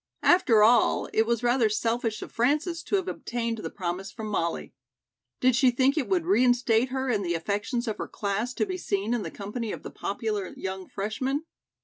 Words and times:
After 0.23 0.63
all, 0.63 1.09
it 1.13 1.27
was 1.27 1.43
rather 1.43 1.69
selfish 1.69 2.23
of 2.23 2.31
Frances 2.31 2.81
to 2.81 2.95
have 2.95 3.07
obtained 3.07 3.59
the 3.59 3.69
promise 3.69 4.11
from 4.11 4.29
Molly. 4.29 4.73
Did 5.39 5.55
she 5.55 5.69
think 5.69 5.95
it 5.95 6.09
would 6.09 6.25
reinstate 6.25 6.89
her 6.89 7.07
in 7.11 7.21
the 7.21 7.35
affections 7.35 7.87
of 7.87 7.99
her 7.99 8.07
class 8.07 8.55
to 8.55 8.65
be 8.65 8.77
seen 8.79 9.13
in 9.13 9.21
the 9.21 9.29
company 9.29 9.71
of 9.71 9.83
the 9.83 9.91
popular 9.91 10.55
young 10.57 10.87
freshman? 10.89 11.45